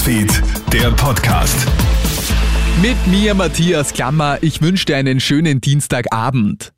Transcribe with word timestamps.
Newsfeed, 0.00 0.42
der 0.72 0.90
Podcast. 0.92 1.66
Mit 2.80 2.96
mir 3.06 3.34
Matthias 3.34 3.92
Klammer, 3.92 4.38
ich 4.40 4.62
wünsche 4.62 4.86
dir 4.86 4.96
einen 4.96 5.20
schönen 5.20 5.60
Dienstagabend. 5.60 6.72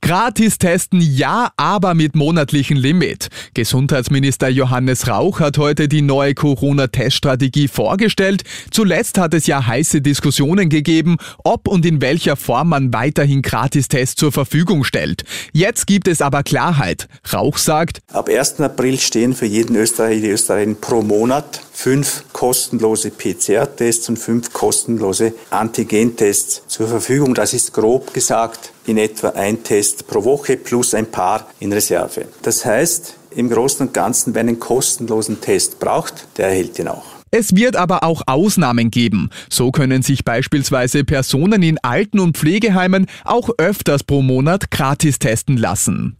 Gratis 0.00 0.56
testen 0.56 1.02
ja, 1.02 1.50
aber 1.58 1.92
mit 1.92 2.16
monatlichem 2.16 2.78
Limit. 2.78 3.28
Gesundheitsminister 3.52 4.48
Johannes 4.48 5.08
Rauch 5.08 5.40
hat 5.40 5.58
heute 5.58 5.88
die 5.88 6.00
neue 6.00 6.32
Corona-Teststrategie 6.32 7.68
vorgestellt. 7.68 8.44
Zuletzt 8.70 9.18
hat 9.18 9.34
es 9.34 9.46
ja 9.46 9.66
heiße 9.66 10.00
Diskussionen 10.00 10.70
gegeben, 10.70 11.18
ob 11.44 11.68
und 11.68 11.84
in 11.84 12.00
welcher 12.00 12.36
Form 12.36 12.70
man 12.70 12.94
weiterhin 12.94 13.42
Gratistests 13.42 14.16
zur 14.16 14.32
Verfügung 14.32 14.84
stellt. 14.84 15.24
Jetzt 15.52 15.86
gibt 15.86 16.08
es 16.08 16.22
aber 16.22 16.42
Klarheit. 16.44 17.08
Rauch 17.30 17.58
sagt, 17.58 18.00
ab 18.10 18.30
1. 18.30 18.60
April 18.60 18.98
stehen 18.98 19.34
für 19.34 19.46
jeden 19.46 19.76
Österreicher, 19.76 20.22
die 20.22 20.30
Österreicherin 20.30 20.80
pro 20.80 21.02
Monat 21.02 21.61
fünf 21.82 22.22
kostenlose 22.32 23.10
PCR-Tests 23.10 24.08
und 24.08 24.16
fünf 24.16 24.52
kostenlose 24.52 25.34
Antigen-Tests 25.50 26.62
zur 26.68 26.86
Verfügung. 26.86 27.34
Das 27.34 27.54
ist 27.54 27.72
grob 27.72 28.14
gesagt 28.14 28.72
in 28.86 28.98
etwa 28.98 29.30
ein 29.30 29.64
Test 29.64 30.06
pro 30.06 30.22
Woche 30.22 30.56
plus 30.56 30.94
ein 30.94 31.06
paar 31.06 31.48
in 31.58 31.72
Reserve. 31.72 32.26
Das 32.42 32.64
heißt, 32.64 33.14
im 33.34 33.50
Großen 33.50 33.88
und 33.88 33.94
Ganzen, 33.94 34.32
wer 34.32 34.42
einen 34.42 34.60
kostenlosen 34.60 35.40
Test 35.40 35.80
braucht, 35.80 36.28
der 36.36 36.50
erhält 36.50 36.78
ihn 36.78 36.86
auch. 36.86 37.02
Es 37.32 37.56
wird 37.56 37.74
aber 37.74 38.04
auch 38.04 38.22
Ausnahmen 38.26 38.92
geben. 38.92 39.30
So 39.50 39.72
können 39.72 40.02
sich 40.02 40.24
beispielsweise 40.24 41.02
Personen 41.02 41.64
in 41.64 41.78
Alten- 41.82 42.20
und 42.20 42.36
Pflegeheimen 42.36 43.06
auch 43.24 43.50
öfters 43.58 44.04
pro 44.04 44.22
Monat 44.22 44.70
gratis 44.70 45.18
testen 45.18 45.56
lassen. 45.56 46.16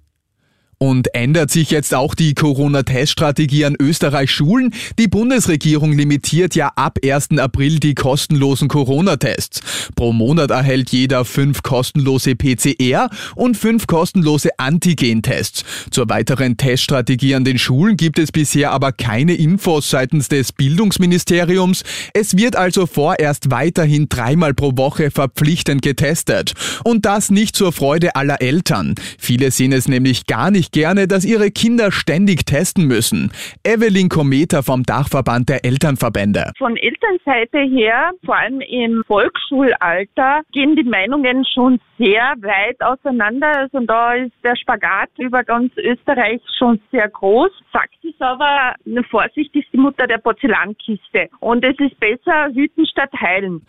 Und 0.83 1.15
ändert 1.15 1.53
sich 1.53 1.71
jetzt 1.71 1.95
auch 1.95 2.17
die 2.17 2.35
Corona-Teststrategie 2.35 3.67
an 3.67 3.77
Österreichs 3.81 4.33
Schulen? 4.33 4.75
Die 4.99 5.07
Bundesregierung 5.07 5.93
limitiert 5.93 6.57
ja 6.57 6.73
ab 6.75 6.99
1. 7.05 7.39
April 7.39 7.79
die 7.79 7.95
kostenlosen 7.95 8.67
Corona-Tests. 8.67 9.61
Pro 9.95 10.13
Monat 10.13 10.51
erhält 10.51 10.91
jeder 10.91 11.25
fünf 11.25 11.63
kostenlose 11.63 12.35
PCR 12.35 13.11
und 13.37 13.57
fünf 13.57 13.87
kostenlose 13.87 14.49
Antigen-Tests. 14.59 15.63
Zur 15.93 16.09
weiteren 16.09 16.57
Teststrategie 16.57 17.37
an 17.37 17.45
den 17.45 17.61
Schulen 17.61 17.97
gibt 17.97 18.19
es 18.19 18.33
bisher 18.33 18.73
aber 18.73 18.91
keine 18.91 19.35
Infos 19.35 19.89
seitens 19.89 20.27
des 20.27 20.51
Bildungsministeriums. 20.51 21.85
Es 22.13 22.37
wird 22.37 22.57
also 22.57 22.87
vorerst 22.87 23.53
weiterhin 23.53 24.09
dreimal 24.09 24.53
pro 24.53 24.73
Woche 24.77 25.13
verpflichtend 25.13 25.83
getestet. 25.83 26.55
Und 26.83 27.07
das 27.07 27.31
nicht 27.31 27.55
zur 27.55 27.71
Freude 27.71 28.17
aller 28.17 28.43
Eltern. 28.43 28.97
Viele 29.17 29.53
sehen 29.53 29.71
es 29.71 29.87
nämlich 29.87 30.27
gar 30.27 30.51
nicht 30.51 30.72
gerne, 30.73 31.07
dass 31.07 31.25
ihre 31.25 31.51
Kinder 31.51 31.93
ständig 31.93 32.47
testen 32.47 32.87
müssen. 32.87 33.31
Evelyn 33.65 34.09
Kometer 34.09 34.63
vom 34.63 34.83
Dachverband 34.83 35.49
der 35.49 35.65
Elternverbände. 35.65 36.53
Von 36.59 36.77
Elternseite 36.77 37.59
her, 37.59 38.13
vor 38.25 38.37
allem 38.37 38.61
im 38.61 39.05
Volksschulalter, 39.07 40.41
gehen 40.53 40.75
die 40.75 40.85
Meinungen 40.85 41.45
schon 41.45 41.79
sehr 41.99 42.35
weit 42.41 42.81
auseinander. 42.81 43.53
Also 43.57 43.81
da 43.87 44.15
ist 44.15 44.33
der 44.43 44.57
Spagat 44.57 45.11
über 45.19 45.45
ganz 45.45 45.73
Österreich 45.77 46.41
schon 46.59 46.81
sehr 46.91 47.09
groß. 47.09 47.51
Fakt 47.71 48.03
ist 48.03 48.21
aber, 48.21 48.75
Vorsicht 49.11 49.55
ist 49.55 49.69
die 49.73 49.79
Mutter 49.79 50.07
der 50.07 50.19
Porzellankiste. 50.19 51.29
Und 51.41 51.65
es 51.65 51.79
ist 51.79 51.99
besser 52.01 52.49
hüten 52.55 52.87
statt 52.87 53.13
heilen. 53.21 53.63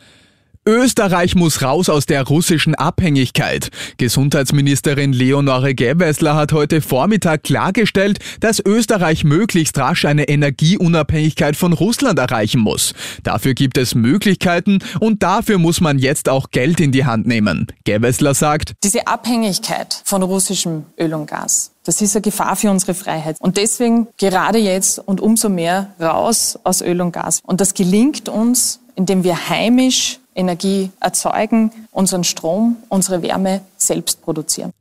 Österreich 0.66 1.36
muss 1.36 1.62
raus 1.62 1.90
aus 1.90 2.06
der 2.06 2.24
russischen 2.26 2.74
Abhängigkeit. 2.76 3.70
Gesundheitsministerin 3.98 5.12
Leonore 5.12 5.76
Gewessler 5.76 6.36
hat 6.36 6.54
heute 6.54 6.80
Vormittag 6.80 7.44
klargestellt, 7.44 8.20
dass 8.40 8.62
Österreich 8.66 9.26
möglichst 9.26 9.78
rasch 9.78 10.06
eine 10.06 10.30
Energieunabhängigkeit 10.30 11.58
von 11.58 11.74
Russland 11.74 12.18
erreichen 12.18 12.62
muss. 12.62 12.94
Dafür 13.24 13.54
gibt 13.54 13.78
es 13.78 13.94
Möglichkeiten 13.94 14.80
und 15.02 15.22
dafür 15.22 15.58
muss 15.58 15.82
man 15.82 16.00
jetzt 16.00 16.30
auch 16.30 16.50
Geld 16.52 16.80
in 16.80 16.94
die 16.94 17.04
Hand 17.04 17.28
nehmen. 17.28 17.68
Gewessler 17.84 18.34
sagt, 18.34 18.74
diese 18.84 19.06
Abhängigkeit 19.08 20.02
von 20.06 20.24
russischem 20.24 20.86
Öl 20.98 21.14
und 21.14 21.28
Gas 21.28 21.72
das 21.86 22.02
ist 22.02 22.16
eine 22.16 22.22
Gefahr 22.22 22.56
für 22.56 22.72
unsere 22.72 22.94
Freiheit. 22.94 23.36
Und 23.40 23.58
deswegen 23.58 24.08
gerade 24.18 24.58
jetzt 24.58 25.00
und 25.00 25.20
umso 25.20 25.50
mehr 25.50 25.94
raus 26.00 26.58
aus 26.64 26.82
Öl 26.82 27.02
und 27.02 27.12
Gas. 27.12 27.42
Und 27.44 27.60
das 27.60 27.74
gelingt 27.74 28.30
uns, 28.30 28.80
indem 28.96 29.26
wir 29.26 29.50
heimisch 29.50 30.20
Energie 30.36 30.92
erzeugen, 31.00 31.72
unseren 31.92 32.24
Strom, 32.24 32.78
unsere 32.90 33.22
Wärme 33.22 33.62
selbst 33.78 34.22
produzieren. 34.22 34.72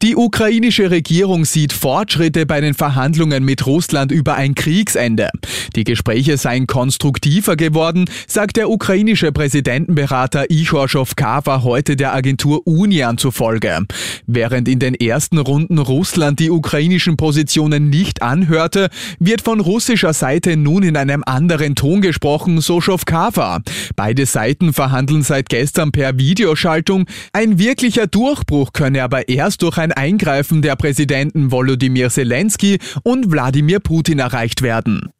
Die 0.00 0.14
ukrainische 0.14 0.92
Regierung 0.92 1.44
sieht 1.44 1.72
Fortschritte 1.72 2.46
bei 2.46 2.60
den 2.60 2.74
Verhandlungen 2.74 3.44
mit 3.44 3.66
Russland 3.66 4.12
über 4.12 4.36
ein 4.36 4.54
Kriegsende. 4.54 5.28
Die 5.74 5.82
Gespräche 5.82 6.36
seien 6.36 6.68
konstruktiver 6.68 7.56
geworden, 7.56 8.04
sagt 8.28 8.58
der 8.58 8.70
ukrainische 8.70 9.32
Präsidentenberater 9.32 10.50
Ihor 10.50 10.88
Schofkawa 10.88 11.64
heute 11.64 11.96
der 11.96 12.14
Agentur 12.14 12.64
Union 12.64 13.18
zufolge. 13.18 13.86
Während 14.26 14.68
in 14.68 14.78
den 14.78 14.94
ersten 14.94 15.38
Runden 15.38 15.78
Russland 15.78 16.38
die 16.38 16.50
ukrainischen 16.50 17.16
Positionen 17.16 17.90
nicht 17.90 18.22
anhörte, 18.22 18.90
wird 19.18 19.42
von 19.42 19.58
russischer 19.58 20.12
Seite 20.12 20.56
nun 20.56 20.84
in 20.84 20.96
einem 20.96 21.24
anderen 21.26 21.74
Ton 21.74 22.02
gesprochen, 22.02 22.60
so 22.60 22.80
Schofkawa. 22.80 23.62
Beide 23.96 24.26
Seiten 24.26 24.72
verhandeln 24.72 25.22
seit 25.22 25.48
gestern 25.48 25.90
per 25.90 26.18
Videoschaltung. 26.18 27.06
Ein 27.32 27.58
wirklicher 27.58 28.06
Durchbruch 28.06 28.72
könne 28.72 29.02
aber 29.02 29.28
erst 29.28 29.62
durch 29.62 29.76
ein 29.76 29.87
ein 29.88 29.92
Eingreifen 29.92 30.62
der 30.62 30.76
Präsidenten 30.76 31.50
Volodymyr 31.50 32.10
Zelensky 32.10 32.78
und 33.02 33.30
Wladimir 33.30 33.80
Putin 33.80 34.18
erreicht 34.18 34.62
werden. 34.62 35.12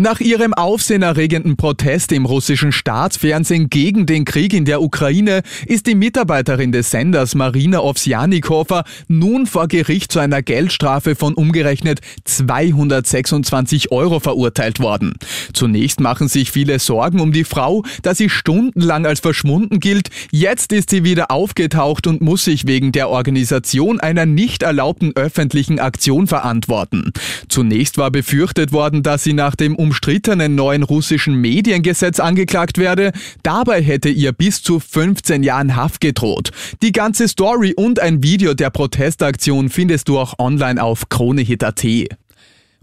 Nach 0.00 0.20
ihrem 0.20 0.54
aufsehenerregenden 0.54 1.56
Protest 1.56 2.12
im 2.12 2.24
russischen 2.24 2.70
Staatsfernsehen 2.70 3.68
gegen 3.68 4.06
den 4.06 4.24
Krieg 4.24 4.54
in 4.54 4.64
der 4.64 4.80
Ukraine 4.80 5.42
ist 5.66 5.88
die 5.88 5.96
Mitarbeiterin 5.96 6.70
des 6.70 6.92
Senders 6.92 7.34
Marina 7.34 7.80
Ovsjanikowa 7.80 8.84
nun 9.08 9.48
vor 9.48 9.66
Gericht 9.66 10.12
zu 10.12 10.20
einer 10.20 10.40
Geldstrafe 10.40 11.16
von 11.16 11.34
umgerechnet 11.34 11.98
226 12.26 13.90
Euro 13.90 14.20
verurteilt 14.20 14.78
worden. 14.78 15.14
Zunächst 15.52 15.98
machen 15.98 16.28
sich 16.28 16.52
viele 16.52 16.78
Sorgen 16.78 17.18
um 17.18 17.32
die 17.32 17.42
Frau, 17.42 17.82
da 18.02 18.14
sie 18.14 18.28
stundenlang 18.28 19.04
als 19.04 19.18
verschwunden 19.18 19.80
gilt. 19.80 20.10
Jetzt 20.30 20.72
ist 20.72 20.90
sie 20.90 21.02
wieder 21.02 21.32
aufgetaucht 21.32 22.06
und 22.06 22.20
muss 22.20 22.44
sich 22.44 22.68
wegen 22.68 22.92
der 22.92 23.08
Organisation 23.08 23.98
einer 23.98 24.26
nicht 24.26 24.62
erlaubten 24.62 25.10
öffentlichen 25.16 25.80
Aktion 25.80 26.28
verantworten. 26.28 27.12
Zunächst 27.48 27.98
war 27.98 28.12
befürchtet 28.12 28.70
worden, 28.70 29.02
dass 29.02 29.24
sie 29.24 29.32
nach 29.32 29.56
dem 29.56 29.74
umstrittenen 29.88 30.54
neuen 30.54 30.82
russischen 30.82 31.34
Mediengesetz 31.36 32.20
angeklagt 32.20 32.76
werde. 32.76 33.12
Dabei 33.42 33.82
hätte 33.82 34.10
ihr 34.10 34.32
bis 34.32 34.62
zu 34.62 34.80
15 34.80 35.42
Jahren 35.42 35.76
Haft 35.76 36.02
gedroht. 36.02 36.50
Die 36.82 36.92
ganze 36.92 37.26
Story 37.26 37.72
und 37.74 37.98
ein 37.98 38.22
Video 38.22 38.52
der 38.52 38.68
Protestaktion 38.68 39.70
findest 39.70 40.08
du 40.08 40.18
auch 40.18 40.38
online 40.38 40.82
auf 40.82 41.08
kronehit.at. 41.08 41.84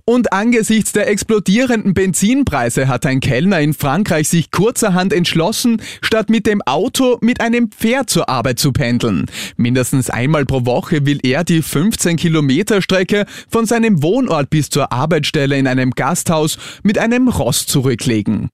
Und 0.07 0.31
angesichts 0.31 0.91
der 0.91 1.09
explodierenden 1.09 1.95
Benzinpreise 1.95 2.87
hat 2.87 3.07
ein 3.07 3.21
Kellner 3.21 3.59
in 3.59 3.73
Frankreich 3.73 4.29
sich 4.29 4.51
kurzerhand 4.51 5.11
entschlossen, 5.11 5.81
statt 6.03 6.29
mit 6.29 6.45
dem 6.45 6.61
Auto 6.61 7.17
mit 7.21 7.41
einem 7.41 7.71
Pferd 7.71 8.11
zur 8.11 8.29
Arbeit 8.29 8.59
zu 8.59 8.71
pendeln. 8.71 9.25
Mindestens 9.57 10.11
einmal 10.11 10.45
pro 10.45 10.67
Woche 10.67 11.07
will 11.07 11.19
er 11.23 11.43
die 11.43 11.63
15 11.63 12.17
Kilometer 12.17 12.83
Strecke 12.83 13.25
von 13.49 13.65
seinem 13.65 14.03
Wohnort 14.03 14.51
bis 14.51 14.69
zur 14.69 14.91
Arbeitsstelle 14.91 15.57
in 15.57 15.65
einem 15.65 15.89
Gasthaus 15.89 16.59
mit 16.83 16.99
einem 16.99 17.27
Ross 17.27 17.65
zurücklegen. 17.65 18.49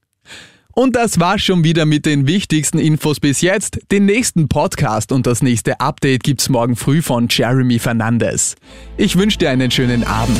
Und 0.74 0.96
das 0.96 1.20
war's 1.20 1.42
schon 1.42 1.66
wieder 1.66 1.86
mit 1.86 2.06
den 2.06 2.28
wichtigsten 2.28 2.80
Infos 2.80 3.20
bis 3.20 3.42
jetzt. 3.42 3.82
Den 3.92 4.06
nächsten 4.06 4.48
Podcast 4.48 5.12
und 5.12 5.28
das 5.28 5.42
nächste 5.42 5.82
Update 5.82 6.24
gibt's 6.24 6.48
morgen 6.48 6.78
früh 6.78 7.02
von 7.02 7.28
Jeremy 7.30 7.78
Fernandes. 7.78 8.56
Ich 8.96 9.18
wünsche 9.18 9.38
dir 9.38 9.50
einen 9.50 9.70
schönen 9.70 10.06
Abend. 10.06 10.40